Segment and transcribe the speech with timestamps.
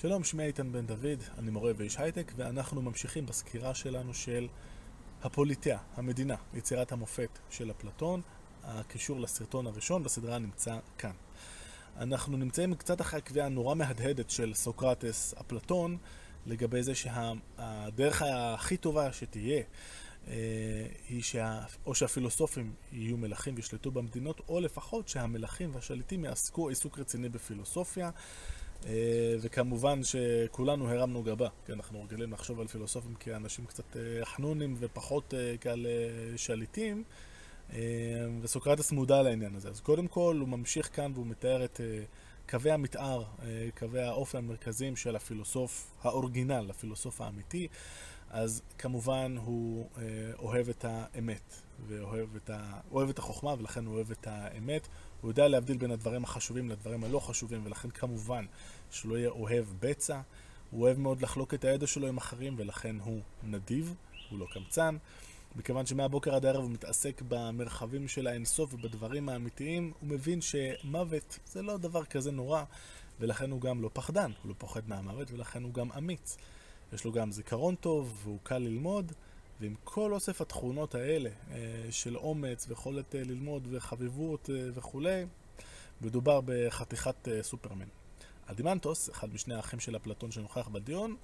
[0.00, 4.48] שלום, שמי איתן בן דוד, אני מורה ואיש הייטק, ואנחנו ממשיכים בסקירה שלנו של
[5.22, 8.22] הפוליטאה, המדינה, יצירת המופת של אפלטון.
[8.64, 11.12] הקישור לסרטון הראשון בסדרה נמצא כאן.
[11.96, 15.96] אנחנו נמצאים קצת אחרי הקביעה הנורא מהדהדת של סוקרטס אפלטון,
[16.46, 19.62] לגבי זה שהדרך הכי טובה שתהיה
[20.28, 20.34] אה,
[21.08, 21.60] היא שה...
[21.86, 28.10] או שהפילוסופים יהיו מלכים וישלטו במדינות, או לפחות שהמלכים והשליטים יעסקו עיסוק רציני בפילוסופיה.
[28.86, 28.92] אה,
[29.40, 35.34] וכמובן שכולנו הרמנו גבה, כי אנחנו רגילים לחשוב על פילוסופים כאנשים קצת אה, חנונים ופחות
[35.60, 35.88] כאלה
[36.36, 37.04] שליטים,
[38.42, 39.68] וסוקרטס מודע לעניין הזה.
[39.68, 41.80] אז קודם כל הוא ממשיך כאן והוא מתאר את
[42.50, 43.22] קווי המתאר,
[43.78, 47.68] קווי האופי המרכזיים של הפילוסוף האורגינל, הפילוסוף האמיתי.
[48.30, 50.02] אז כמובן הוא אה,
[50.38, 52.80] אוהב את האמת, ואוהב את, ה...
[52.90, 54.88] אוהב את החוכמה ולכן הוא אוהב את האמת.
[55.20, 58.44] הוא יודע להבדיל בין הדברים החשובים לדברים הלא חשובים, ולכן כמובן
[58.90, 60.20] שהוא לא יהיה אוהב בצע.
[60.70, 63.94] הוא אוהב מאוד לחלוק את הידע שלו עם אחרים, ולכן הוא נדיב,
[64.30, 64.96] הוא לא קמצן.
[65.56, 71.62] מכיוון שמהבוקר עד הערב הוא מתעסק במרחבים של האינסוף ובדברים האמיתיים, הוא מבין שמוות זה
[71.62, 72.64] לא דבר כזה נורא,
[73.20, 76.36] ולכן הוא גם לא פחדן, הוא לא פוחד מהמוות, ולכן הוא גם אמיץ.
[76.92, 79.12] יש לו גם זיכרון טוב, והוא קל ללמוד,
[79.60, 81.56] ועם כל אוסף התכונות האלה אה,
[81.90, 85.26] של אומץ ויכולת אה, ללמוד וחביבות אה, וכולי,
[86.00, 87.86] מדובר בחתיכת סופרמן.
[88.46, 91.16] אדימנטוס, אחד משני האחים של אפלטון שנוכח בדיון,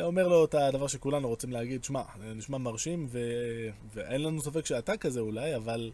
[0.00, 2.02] אומר לו את הדבר שכולנו רוצים להגיד, שמע,
[2.34, 3.18] נשמע מרשים ו...
[3.94, 5.92] ואין לנו ספק שאתה כזה אולי, אבל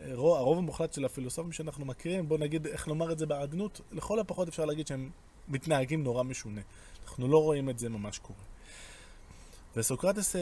[0.00, 4.48] הרוב המוחלט של הפילוסופים שאנחנו מכירים, בוא נגיד, איך לומר את זה בעדינות, לכל הפחות
[4.48, 5.10] אפשר להגיד שהם
[5.48, 6.60] מתנהגים נורא משונה.
[7.04, 8.55] אנחנו לא רואים את זה ממש קורה.
[9.76, 10.40] וסוקרטס אה,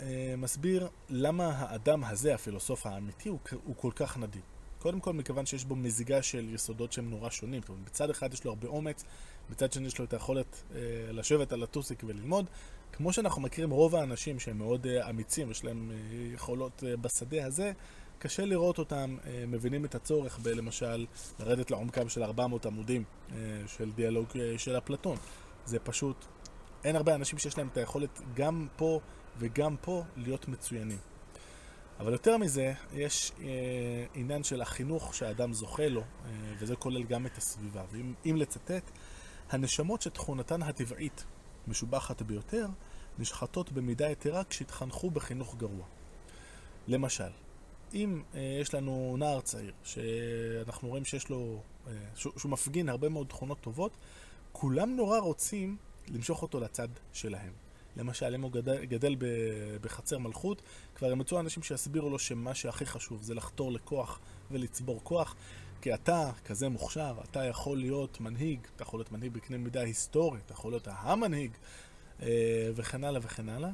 [0.00, 4.42] אה, מסביר למה האדם הזה, הפילוסוף האמיתי, הוא, הוא כל כך נדיב.
[4.78, 7.62] קודם כל מכיוון שיש בו מזיגה של יסודות שהם נורא שונים.
[7.68, 9.04] אומרת, בצד אחד יש לו הרבה אומץ,
[9.50, 10.80] בצד שני יש לו את היכולת אה,
[11.12, 12.46] לשבת על הטוסיק וללמוד.
[12.92, 17.46] כמו שאנחנו מכירים רוב האנשים שהם מאוד אה, אמיצים, יש להם אה, יכולות אה, בשדה
[17.46, 17.72] הזה,
[18.18, 21.06] קשה לראות אותם אה, מבינים את הצורך בלמשל
[21.40, 25.16] לרדת לעומקם של 400 עמודים אה, של דיאלוג אה, של אפלטון.
[25.66, 26.16] זה פשוט,
[26.84, 29.00] אין הרבה אנשים שיש להם את היכולת גם פה
[29.38, 30.98] וגם פה להיות מצוינים.
[32.00, 33.46] אבל יותר מזה, יש אה,
[34.14, 36.26] עניין של החינוך שהאדם זוכה לו, אה,
[36.58, 37.84] וזה כולל גם את הסביבה.
[37.90, 38.90] ואם לצטט,
[39.50, 41.24] הנשמות שתכונתן הטבעית
[41.68, 42.66] משובחת ביותר,
[43.18, 45.84] נשחטות במידה יתרה כשהתחנכו בחינוך גרוע.
[46.88, 47.30] למשל,
[47.94, 53.08] אם אה, יש לנו נער צעיר, שאנחנו רואים שיש לו, אה, שהוא, שהוא מפגין הרבה
[53.08, 53.96] מאוד תכונות טובות,
[54.52, 55.76] כולם נורא רוצים
[56.08, 57.52] למשוך אותו לצד שלהם.
[57.96, 59.16] למשל, אם הוא גדל, גדל
[59.80, 60.62] בחצר מלכות,
[60.94, 64.20] כבר ימצאו אנשים שיסבירו לו שמה שהכי חשוב זה לחתור לכוח
[64.50, 65.34] ולצבור כוח.
[65.82, 70.38] כי אתה כזה מוכשר, אתה יכול להיות מנהיג, אתה יכול להיות מנהיג בקנה מידה היסטורי,
[70.46, 71.50] אתה יכול להיות המנהיג,
[72.22, 73.70] אה, וכן הלאה וכן הלאה.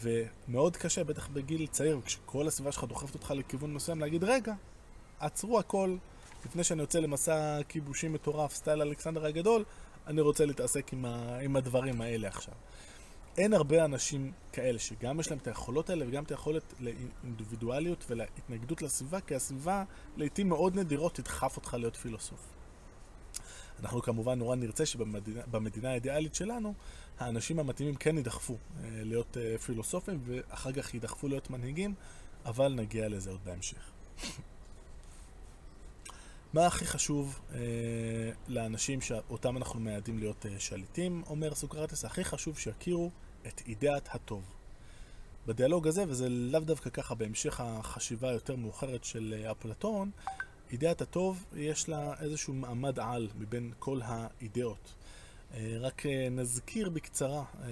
[0.00, 4.54] ומאוד קשה, בטח בגיל צעיר, כשכל הסביבה שלך דוחפת אותך לכיוון מסוים, להגיד, רגע,
[5.20, 5.96] עצרו הכל,
[6.46, 9.64] לפני שאני יוצא למסע כיבושים מטורף, סטייל אלכסנדר הגדול,
[10.06, 12.54] אני רוצה להתעסק עם, ה, עם הדברים האלה עכשיו.
[13.38, 18.82] אין הרבה אנשים כאלה שגם יש להם את היכולות האלה וגם את היכולת לאינדיבידואליות ולהתנגדות
[18.82, 19.84] לסביבה, כי הסביבה
[20.16, 22.54] לעיתים מאוד נדירות תדחף אותך להיות פילוסוף.
[23.80, 26.74] אנחנו כמובן נורא נרצה שבמדינה האידיאלית שלנו,
[27.18, 31.94] האנשים המתאימים כן יידחפו אה, להיות אה, פילוסופים ואחר כך יידחפו להיות מנהיגים,
[32.44, 33.90] אבל נגיע לזה עוד בהמשך.
[36.54, 37.58] מה הכי חשוב אה,
[38.48, 43.10] לאנשים שאותם אנחנו מייעדים להיות אה, שליטים, אומר סוקרטס, הכי חשוב שיכירו
[43.46, 44.42] את אידאת הטוב.
[45.46, 50.10] בדיאלוג הזה, וזה לאו דווקא ככה בהמשך החשיבה היותר מאוחרת של אה, אפלטון,
[50.72, 54.94] אידאת הטוב יש לה איזשהו מעמד על מבין כל האידאות.
[55.56, 57.68] אה, רק אה, נזכיר בקצרה, אה,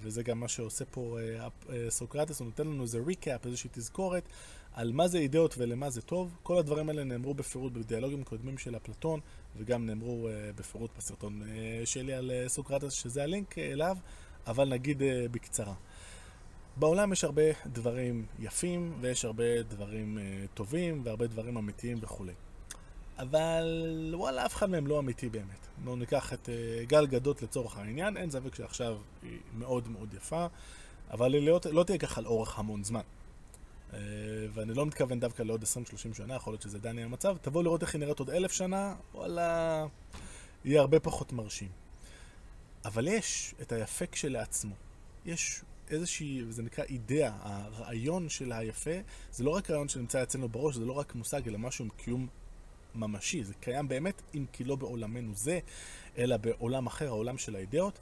[0.00, 1.18] וזה גם מה שעושה פה
[1.88, 4.22] סוקרטס, הוא נותן לנו איזה ריקאפ, איזושהי תזכורת
[4.78, 6.36] על מה זה אידאות ולמה זה טוב.
[6.42, 9.20] כל הדברים האלה נאמרו בפירוט בדיאלוגים קודמים של אפלטון,
[9.56, 11.42] וגם נאמרו בפירוט בסרטון
[11.84, 13.96] שלי על סוקרטס, שזה הלינק אליו,
[14.46, 15.74] אבל נגיד בקצרה.
[16.76, 20.18] בעולם יש הרבה דברים יפים, ויש הרבה דברים
[20.54, 22.32] טובים, והרבה דברים אמיתיים וכולי.
[23.18, 25.66] אבל וואלה, אף אחד מהם לא אמיתי באמת.
[25.84, 30.46] בואו ניקח את uh, גל גדות לצורך העניין, אין ספק שעכשיו היא מאוד מאוד יפה,
[31.10, 33.02] אבל היא לא, לא תהיה ככה לאורך המון זמן.
[33.90, 33.94] Uh,
[34.54, 35.66] ואני לא מתכוון דווקא לעוד 20-30
[36.14, 37.36] שנה, יכול להיות שזה עדיין יהיה המצב.
[37.40, 39.86] תבואו לראות איך היא נראית עוד אלף שנה, וואלה,
[40.64, 41.68] יהיה הרבה פחות מרשים.
[42.84, 44.74] אבל יש את היפה כשלעצמו.
[45.26, 48.90] יש איזושהי, זה נקרא אידאה, הרעיון של היפה,
[49.32, 52.26] זה לא רק רעיון שנמצא אצלנו בראש, זה לא רק מושג, אלא משהו עם קיום
[52.94, 55.58] ממשי, זה קיים באמת, אם כי לא בעולמנו זה,
[56.18, 57.98] אלא בעולם אחר, העולם של האידאות.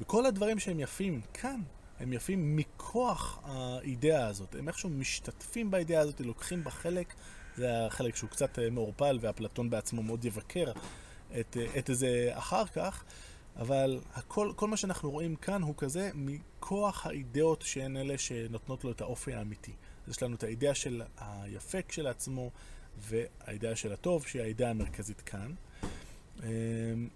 [0.00, 1.60] וכל הדברים שהם יפים כאן,
[2.00, 4.54] הם יפים מכוח האידאה הזאת.
[4.54, 7.14] הם איכשהו משתתפים באידאה הזאת, לוקחים בה חלק,
[7.56, 10.72] זה החלק שהוא קצת אה, מעורפל, ואפלטון בעצמו מאוד יבקר
[11.40, 13.04] את, אה, את זה אחר כך.
[13.56, 18.90] אבל הכל, כל מה שאנחנו רואים כאן הוא כזה מכוח האידאות שהן אלה שנותנות לו
[18.90, 19.72] את האופי האמיתי.
[20.06, 22.50] אז יש לנו את האידאה של היפה כשלעצמו
[22.98, 25.52] והאידאה של הטוב, שהיא האידאה המרכזית כאן.
[26.42, 27.08] אמ,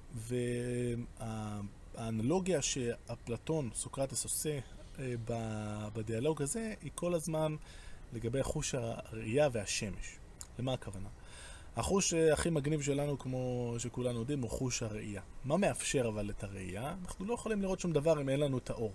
[2.16, 4.58] והאנלוגיה שאפלטון, סוקרטס עושה
[4.98, 5.14] אה,
[5.92, 7.56] בדיאלוג הזה, היא כל הזמן
[8.12, 10.18] לגבי חוש הראייה והשמש.
[10.58, 11.08] למה הכוונה?
[11.76, 15.22] החוש הכי מגניב שלנו, כמו שכולנו יודעים, הוא חוש הראייה.
[15.44, 16.94] מה מאפשר אבל את הראייה?
[17.02, 18.92] אנחנו לא יכולים לראות שום דבר אם אין לנו את האור.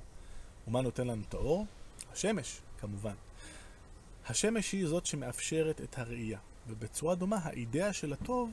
[0.68, 1.66] ומה נותן לנו את האור?
[2.12, 3.16] השמש, כמובן.
[4.28, 6.40] השמש היא זאת שמאפשרת את הראייה.
[6.68, 8.52] ובצורה דומה, האידאה של הטוב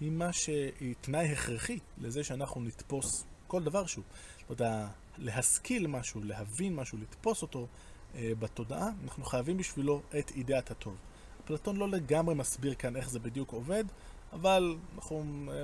[0.00, 4.04] היא מה שהיא תנאי הכרחי לזה שאנחנו נתפוס כל דבר שהוא.
[4.48, 4.88] זאת אומרת,
[5.18, 7.66] להשכיל משהו, להבין משהו, לתפוס אותו
[8.14, 10.96] אה, בתודעה, אנחנו חייבים בשבילו את אידאת הטוב.
[11.44, 13.84] אפלטון לא לגמרי מסביר כאן איך זה בדיוק עובד,
[14.32, 15.62] אבל אנחנו אה,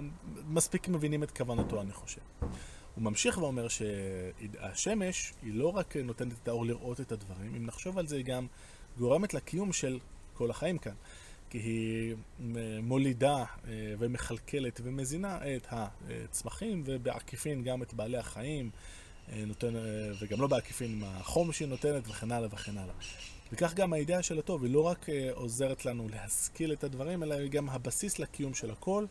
[0.48, 2.20] מספיק מבינים את כוונתו, אני חושב.
[2.94, 7.98] הוא ממשיך ואומר שהשמש היא לא רק נותנת את האור לראות את הדברים, אם נחשוב
[7.98, 8.46] על זה, היא גם
[8.98, 9.98] גורמת לקיום של
[10.34, 10.94] כל החיים כאן.
[11.50, 12.14] כי היא
[12.56, 13.44] אה, מולידה אה,
[13.98, 18.70] ומכלכלת ומזינה את הצמחים ובעקיפין גם את בעלי החיים,
[19.46, 19.74] נותן,
[20.20, 22.94] וגם לא בעקיפין עם החום שהיא נותנת וכן הלאה וכן הלאה.
[23.52, 27.34] וכך גם האידאה של הטוב, היא לא רק אה, עוזרת לנו להשכיל את הדברים, אלא
[27.34, 29.06] היא גם הבסיס לקיום של הכל.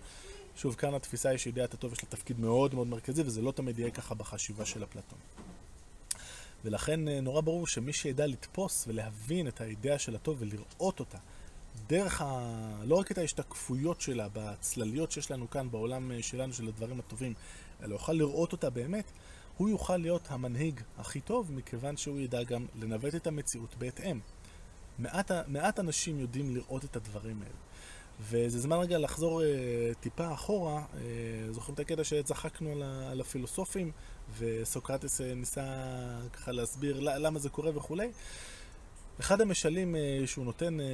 [0.55, 3.79] שוב, כאן התפיסה היא שאידאת הטוב יש לה תפקיד מאוד מאוד מרכזי, וזה לא תמיד
[3.79, 5.19] יהיה ככה בחשיבה של אפלטון.
[6.65, 11.17] ולכן אה, נורא ברור שמי שידע לתפוס ולהבין את האידאה של הטוב ולראות אותה,
[11.87, 12.51] דרך ה...
[12.83, 17.33] לא רק את ההשתקפויות שלה בצלליות שיש לנו כאן בעולם אה, שלנו, של הדברים הטובים,
[17.83, 19.11] אלא יוכל לראות אותה באמת,
[19.57, 24.19] הוא יוכל להיות המנהיג הכי טוב, מכיוון שהוא ידע גם לנווט את המציאות בהתאם.
[24.99, 27.57] מעט, מעט אנשים יודעים לראות את הדברים האלה.
[28.21, 29.47] וזה זמן רגע לחזור אה,
[29.99, 33.91] טיפה אחורה, אה, זוכרים את הקטע שצחקנו על, על הפילוסופים,
[34.37, 35.63] וסוקרטס אה, ניסה
[36.33, 38.11] ככה להסביר למה זה קורה וכולי.
[39.19, 40.85] אחד המשלים אה, שהוא נותן, אה.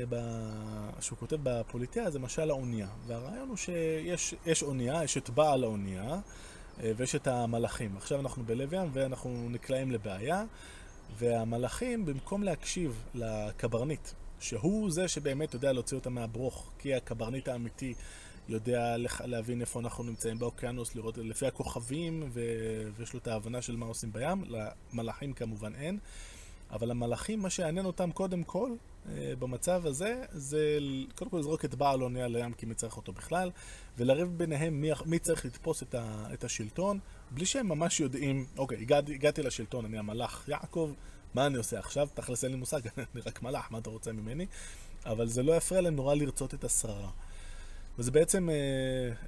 [1.00, 2.88] שהוא כותב בפוליטאה, זה משל האונייה.
[3.08, 6.20] והרעיון הוא שיש אונייה, יש את בעל האונייה,
[6.84, 7.98] אה, ויש את המלאכים.
[7.98, 10.44] עכשיו אנחנו בלב ים ואנחנו נקלעים לבעיה,
[11.18, 14.10] והמלאכים, במקום להקשיב לקברניט,
[14.40, 17.94] שהוא זה שבאמת יודע להוציא אותם מהברוך, כי הקברניט האמיתי
[18.50, 18.96] יודע
[19.26, 22.30] להבין איפה אנחנו נמצאים באוקיינוס, לראות לפי הכוכבים,
[22.98, 26.00] ויש לו את ההבנה של מה עושים בים, למלאכים כמובן אין.
[26.74, 28.72] אבל המלאכים, מה שיעניין אותם קודם כל,
[29.08, 30.78] אה, במצב הזה, זה
[31.16, 33.52] קודם כל לזרוק את בעל אונייה לים כי מי צריך אותו בכלל,
[33.98, 37.00] ולריב ביניהם מי, מי צריך לתפוס את, ה, את השלטון,
[37.32, 40.92] בלי שהם ממש יודעים, אוקיי, הגעתי, הגעתי לשלטון, אני המלאך יעקב,
[41.34, 42.08] מה אני עושה עכשיו?
[42.14, 44.46] תכלס אין לי מושג, אני רק מלאך, מה אתה רוצה ממני?
[45.06, 47.10] אבל זה לא יפריע להם נורא לרצות את השררה.
[48.00, 48.56] וזה בעצם אה,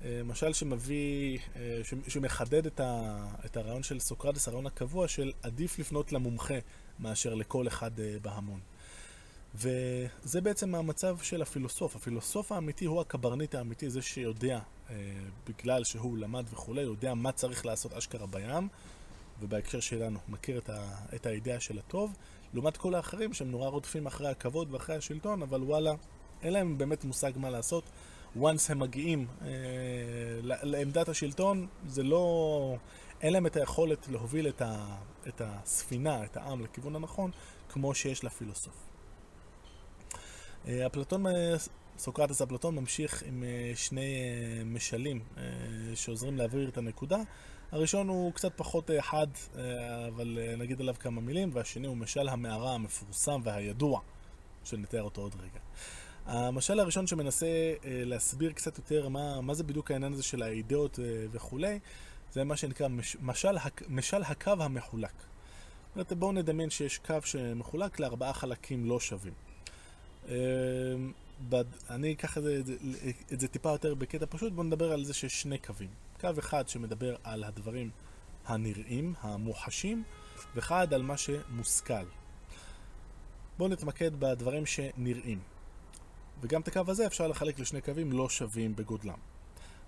[0.05, 5.79] אה, משל שמביא, אה, שמחדד את, ה, את הרעיון של סוקרטס, הרעיון הקבוע של עדיף
[5.79, 6.53] לפנות למומחה
[6.99, 8.59] מאשר לכל אחד אה, בהמון.
[9.55, 11.95] וזה בעצם המצב של הפילוסוף.
[11.95, 14.59] הפילוסוף האמיתי הוא הקברניט האמיתי, זה שיודע,
[14.89, 14.95] אה,
[15.47, 18.67] בגלל שהוא למד וכולי, יודע מה צריך לעשות אשכרה בים,
[19.41, 22.15] ובהקשר שלנו מכיר את, ה, את האידאה של הטוב,
[22.53, 25.93] לעומת כל האחרים שהם נורא רודפים אחרי הכבוד ואחרי השלטון, אבל וואלה,
[26.41, 27.83] אין להם באמת מושג מה לעשות.
[28.41, 29.47] Once הם מגיעים אה,
[30.43, 32.75] לעמדת השלטון, זה לא...
[33.21, 34.95] אין להם את היכולת להוביל את, ה,
[35.27, 37.31] את הספינה, את העם, לכיוון הנכון,
[37.69, 38.73] כמו שיש לפילוסוף.
[40.67, 41.55] אה, אפלטון, אה,
[41.97, 44.15] סוקרטס אפלטון ממשיך עם אה, שני
[44.65, 45.19] משלים
[45.95, 47.17] שעוזרים להעביר את הנקודה.
[47.71, 49.27] הראשון הוא קצת פחות חד,
[50.07, 53.99] אבל נגיד עליו כמה מילים, והשני הוא משל המערה המפורסם והידוע,
[54.63, 55.59] שנתאר אותו עוד רגע.
[56.25, 60.99] המשל הראשון שמנסה להסביר קצת יותר מה, מה זה בדיוק העניין הזה של האידאות
[61.31, 61.79] וכולי,
[62.33, 63.55] זה מה שנקרא מש, משל,
[63.89, 65.13] משל הקו המחולק.
[65.95, 69.33] אומרת, בואו נדמיין שיש קו שמחולק לארבעה חלקים לא שווים.
[70.27, 70.33] אמ,
[71.89, 72.61] אני אקח את זה,
[73.33, 75.89] את זה טיפה יותר בקטע פשוט, בואו נדבר על זה שיש שני קווים.
[76.21, 77.89] קו אחד שמדבר על הדברים
[78.45, 80.03] הנראים, המוחשים,
[80.55, 82.05] ואחד על מה שמושכל.
[83.57, 85.54] בואו נתמקד בדברים שנראים.
[86.41, 89.17] וגם את הקו הזה אפשר לחלק לשני קווים לא שווים בגודלם.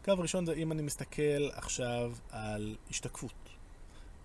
[0.06, 3.50] קו ראשון זה אם אני מסתכל עכשיו על השתקפות,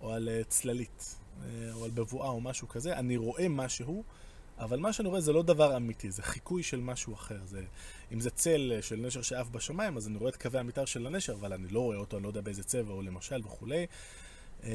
[0.01, 4.03] או על אה, צללית, אה, או על בבואה או משהו כזה, אני רואה משהו,
[4.57, 7.39] אבל מה שאני רואה זה לא דבר אמיתי, זה חיקוי של משהו אחר.
[7.45, 7.63] זה,
[8.13, 11.33] אם זה צל של נשר שעף בשמיים, אז אני רואה את קווי המתאר של הנשר,
[11.33, 13.85] אבל אני לא רואה אותו, אני לא יודע באיזה צבע הוא למשל וכולי.
[14.63, 14.69] אמ,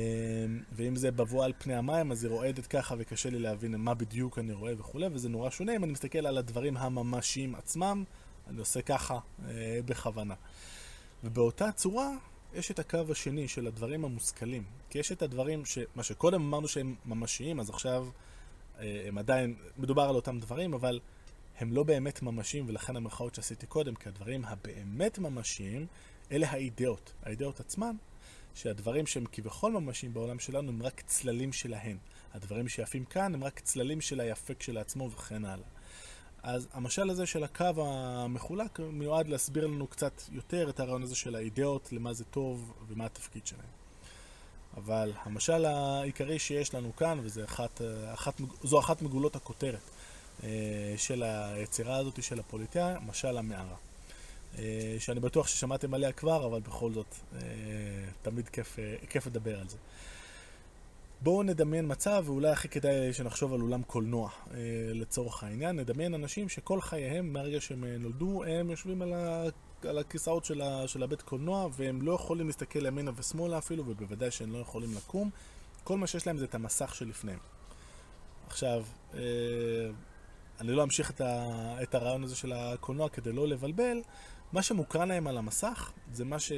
[0.73, 4.39] ואם זה בבואה על פני המים, אז היא רועדת ככה וקשה לי להבין מה בדיוק
[4.39, 5.77] אני רואה וכולי, וזה נורא שונה.
[5.77, 8.05] אם אני מסתכל על הדברים הממשיים עצמם,
[8.49, 9.19] אני עושה ככה
[9.49, 10.35] אה, בכוונה.
[11.25, 12.11] ובאותה צורה,
[12.55, 14.65] יש את הקו השני של הדברים המושכלים.
[14.91, 15.79] כי יש את הדברים, ש...
[15.95, 18.07] מה שקודם אמרנו שהם ממשיים, אז עכשיו
[18.81, 21.01] אה, הם עדיין, מדובר על אותם דברים, אבל
[21.59, 25.87] הם לא באמת ממשיים, ולכן המרכאות שעשיתי קודם, כי הדברים הבאמת ממשיים,
[26.33, 27.13] אלה האידאות.
[27.23, 27.97] האידאות עצמן,
[28.59, 31.97] שהדברים שהם כביכול ממשיים בעולם שלנו הם רק צללים שלהן.
[32.35, 35.67] הדברים שיפים כאן הם רק צללים של היפה כשלעצמו וכן הלאה.
[36.43, 41.35] אז המשל הזה של הקו המחולק מיועד להסביר לנו קצת יותר את הרעיון הזה של
[41.35, 43.71] האידאות, למה זה טוב ומה התפקיד שלהם.
[44.77, 47.81] אבל המשל העיקרי שיש לנו כאן, וזו אחת,
[48.15, 48.41] אחת,
[48.79, 49.91] אחת מגולות הכותרת
[50.45, 50.49] אה,
[50.97, 53.77] של היצירה הזאת של הפוליטאה, משל המערה.
[54.59, 57.41] אה, שאני בטוח ששמעתם עליה כבר, אבל בכל זאת, אה,
[58.23, 58.79] תמיד כיף,
[59.09, 59.77] כיף לדבר על זה.
[61.21, 64.31] בואו נדמיין מצב, ואולי הכי כדאי שנחשוב על אולם קולנוע
[64.95, 65.77] לצורך העניין.
[65.77, 69.45] נדמיין אנשים שכל חייהם, מהרגע שהם נולדו, הם יושבים על, ה...
[69.83, 70.89] על הכיסאות של, ה...
[70.89, 75.31] של הבית קולנוע, והם לא יכולים להסתכל ימינה ושמאלה אפילו, ובוודאי שהם לא יכולים לקום.
[75.85, 77.39] כל מה שיש להם זה את המסך שלפניהם.
[78.47, 78.85] עכשיו,
[80.61, 81.83] אני לא אמשיך את, ה...
[81.83, 83.99] את הרעיון הזה של הקולנוע כדי לא לבלבל,
[84.53, 86.53] מה שמוקרן להם על המסך זה מה, ש...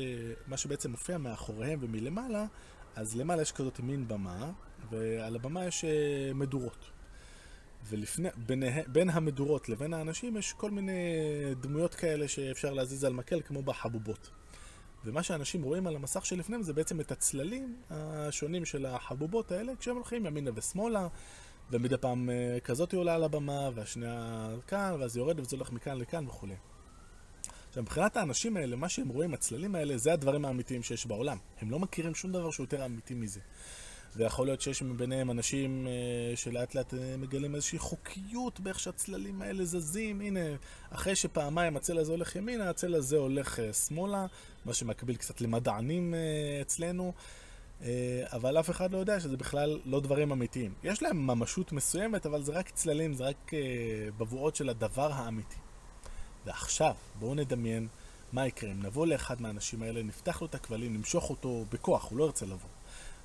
[0.47, 2.47] מה שבעצם מופיע מאחוריהם ומלמעלה,
[2.97, 4.53] אז למעלה יש כזאת מין במה,
[4.91, 6.91] ועל הבמה יש אה, מדורות.
[7.85, 10.93] ובין המדורות לבין האנשים יש כל מיני
[11.61, 14.31] דמויות כאלה שאפשר להזיז על מקל, כמו בחבובות.
[15.05, 19.97] ומה שאנשים רואים על המסך שלפניהם זה בעצם את הצללים השונים של החבובות האלה כשהם
[19.97, 21.09] הולכים ימינה ושמאלה,
[21.71, 25.73] ומדי פעם אה, כזאת היא עולה על הבמה, והשנייה כאן, ואז היא יורדת וזה הולך
[25.73, 26.55] מכאן לכאן וכולי.
[27.71, 31.37] עכשיו, מבחינת האנשים האלה, מה שהם רואים, הצללים האלה, זה הדברים האמיתיים שיש בעולם.
[31.61, 33.41] הם לא מכירים שום דבר שהוא יותר אמיתי מזה.
[34.17, 39.65] ויכול להיות שיש ביניהם אנשים אה, שלאט לאט אה, מגלים איזושהי חוקיות באיך שהצללים האלה
[39.65, 40.21] זזים.
[40.21, 40.41] הנה,
[40.91, 44.27] אחרי שפעמיים הצל הזה הולך ימינה, הצל הזה הולך אה, שמאלה,
[44.65, 47.13] מה שמקביל קצת למדענים אה, אצלנו.
[47.83, 50.75] אה, אבל אף אחד לא יודע שזה בכלל לא דברים אמיתיים.
[50.85, 53.59] יש להם ממשות מסוימת, אבל זה רק צללים, זה רק אה,
[54.19, 55.57] בבואות של הדבר האמיתי.
[56.47, 57.89] ועכשיו, בואו נדמיין
[58.33, 62.19] מה יקרה אם נבוא לאחד מהאנשים האלה, נפתח לו את הכבלים, נמשוך אותו בכוח, הוא
[62.19, 62.69] לא ירצה לבוא.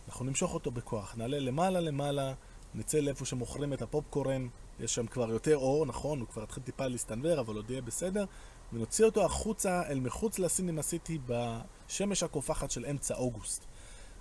[0.08, 2.34] אנחנו נמשוך אותו בכוח, נעלה למעלה למעלה,
[2.76, 4.48] נצא לאיפה שמוכרים את הפופקורן,
[4.80, 8.26] יש שם כבר יותר אור, נכון, הוא כבר התחיל טיפה להסתנוור, אבל עוד יהיה בסדר,
[8.74, 13.66] ונוציא אותו החוצה אל מחוץ לסינימה סיטי בשמש הקופחת של אמצע אוגוסט.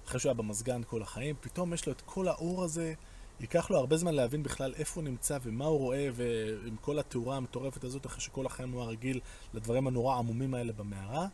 [0.07, 2.95] אחרי שהוא היה במזגן כל החיים, פתאום יש לו את כל האור הזה,
[3.41, 7.37] ייקח לו הרבה זמן להבין בכלל איפה הוא נמצא ומה הוא רואה, ועם כל התאורה
[7.37, 9.21] המטורפת הזאת, אחרי שכל החיים הוא הרגיל
[9.55, 11.26] לדברים הנורא עמומים האלה במערה.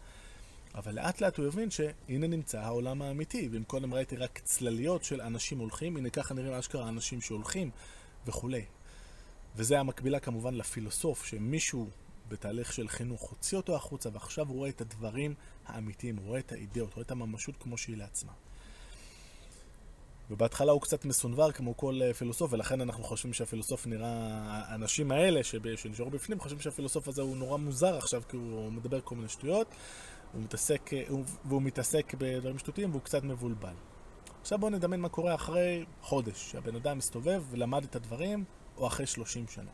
[0.75, 5.21] אבל לאט לאט הוא יבין שהנה נמצא העולם האמיתי, ואם קודם ראיתי רק צלליות של
[5.21, 7.71] אנשים הולכים, הנה ככה נראים אשכרה אנשים שהולכים
[8.26, 8.64] וכולי.
[9.57, 11.88] וזה המקבילה כמובן לפילוסוף, שמישהו
[12.28, 15.35] בתהליך של חינוך הוציא אותו החוצה, ועכשיו הוא רואה את הדברים
[15.66, 18.33] האמיתיים, הוא רואה את האידאות, רואה את הממשות כמו שהיא לעצמה.
[20.30, 24.40] ובהתחלה הוא קצת מסונבר כמו כל אה, פילוסוף, ולכן אנחנו חושבים שהפילוסוף נראה...
[24.68, 25.40] האנשים האלה
[25.76, 29.66] שנשארו בפנים חושבים שהפילוסוף הזה הוא נורא מוזר עכשיו, כי הוא מדבר כל מיני שטויות,
[30.32, 31.02] הוא מתעסק, אה,
[31.44, 33.75] והוא מתעסק בדברים שטותיים והוא קצת מבולבל.
[34.40, 38.44] עכשיו בואו נדמיין מה קורה אחרי חודש, שהבן אדם מסתובב ולמד את הדברים,
[38.76, 39.70] או אחרי 30 שנה.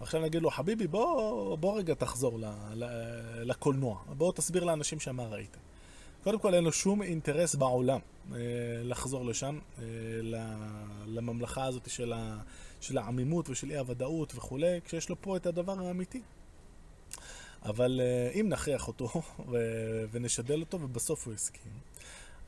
[0.00, 2.84] ועכשיו נגיד לו, חביבי, בוא, בוא רגע תחזור ל, ל,
[3.42, 5.56] לקולנוע, בוא תסביר לאנשים שמה ראית.
[6.24, 8.00] קודם כל אין לו שום אינטרס בעולם
[8.32, 8.38] אה,
[8.82, 9.84] לחזור לשם, אה,
[11.06, 12.38] לממלכה הזאת של, ה,
[12.80, 16.22] של העמימות ושל אי הוודאות וכולי, כשיש לו פה את הדבר האמיתי.
[17.62, 19.08] אבל אה, אם נכריח אותו
[20.12, 21.72] ונשדל אותו ובסוף הוא הסכים,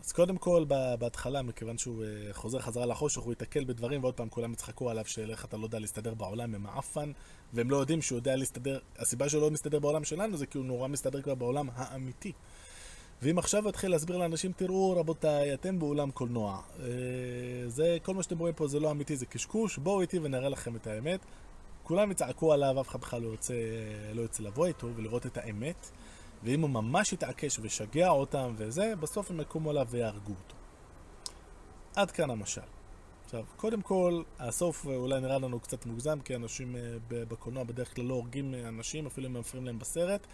[0.05, 0.65] אז קודם כל
[0.99, 5.31] בהתחלה, מכיוון שהוא חוזר חזרה לחושך, הוא ייתקל בדברים ועוד פעם כולם יצחקו עליו של
[5.31, 7.13] איך אתה לא יודע להסתדר בעולם עם האפן
[7.53, 10.67] והם לא יודעים שהוא יודע להסתדר, הסיבה שהוא לא מסתדר בעולם שלנו זה כי הוא
[10.67, 12.33] נורא מסתדר כבר בעולם האמיתי.
[13.23, 16.63] ואם עכשיו אתחיל להסביר לאנשים, תראו רבותיי, אתם באולם קולנוע.
[16.81, 16.87] אה,
[17.67, 20.77] זה, כל מה שאתם רואים פה זה לא אמיתי, זה קשקוש, בואו איתי ונראה לכם
[20.77, 21.21] את האמת.
[21.83, 23.55] כולם יצעקו עליו, אף אחד בכלל לא יוצא,
[24.15, 25.91] לא לבוא איתו ולראות את האמת.
[26.45, 30.55] ואם הוא ממש יתעקש וישגע אותם וזה, בסוף הם יקומו עליו ויהרגו אותו.
[31.97, 32.61] עד כאן המשל.
[33.25, 38.05] עכשיו, קודם כל, הסוף אולי נראה לנו קצת מוגזם, כי אנשים אה, בקולנוע בדרך כלל
[38.05, 40.27] לא הורגים אנשים, אפילו אם הם מפריעים להם בסרט.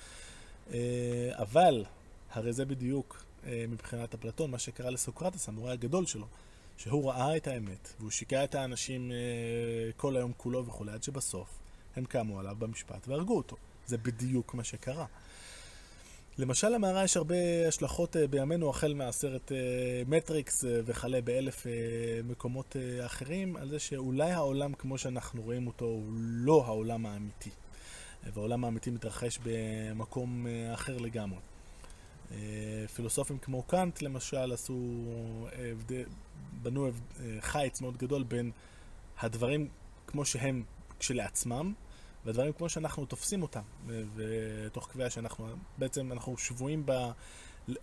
[0.73, 1.85] אה, אבל
[2.33, 6.27] הרי זה בדיוק אה, מבחינת אפלטון מה שקרה לסוקרטס, המורה הגדול שלו,
[6.77, 9.17] שהוא ראה את האמת, והוא שיקע את האנשים אה,
[9.97, 11.49] כל היום כולו וכולי, עד שבסוף
[11.97, 13.57] הם קמו עליו במשפט והרגו אותו.
[13.87, 15.07] זה בדיוק מה שקרה.
[16.39, 19.53] למשל למערה יש הרבה השלכות אה, בימינו, החל מהסרט
[20.07, 21.67] מטריקס וכלה באלף
[22.25, 27.51] מקומות אחרים, על זה שאולי העולם כמו שאנחנו רואים אותו הוא לא העולם האמיתי.
[28.35, 31.39] והעולם האמיתי מתרחש במקום אחר לגמרי.
[32.95, 34.81] פילוסופים כמו קאנט למשל עשו,
[36.63, 36.91] בנו
[37.41, 38.51] חיץ מאוד גדול בין
[39.19, 39.69] הדברים
[40.07, 40.63] כמו שהם
[40.99, 41.73] כשלעצמם,
[42.25, 43.63] והדברים כמו שאנחנו תופסים אותם,
[44.15, 46.93] ותוך קביעה שאנחנו, בעצם אנחנו שבויים ב...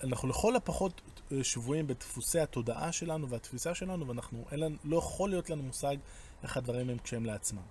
[0.03, 1.01] אנחנו לכל הפחות
[1.41, 5.95] שבויים בדפוסי התודעה שלנו והתפיסה שלנו, ואנחנו, אין לנו, לא יכול להיות לנו מושג
[6.43, 7.61] איך הדברים הם כשהם לעצמם.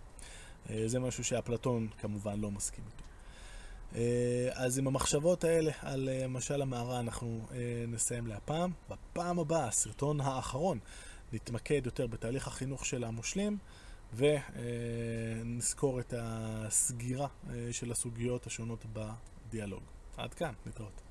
[0.71, 3.05] אה, זה משהו שאפלטון כמובן לא מסכים איתו.
[3.97, 7.47] אה, אז עם המחשבות האלה על אה, משל המערה אנחנו
[7.89, 8.71] נסיים להפעם.
[8.91, 10.79] בפעם הבאה, הסרטון האחרון,
[11.33, 13.59] נתמקד יותר בתהליך החינוך של המושלים.
[14.15, 19.83] ונזכור את הסגירה אה, של הסוגיות השונות בדיאלוג.
[20.17, 21.03] עד כאן, נתראות.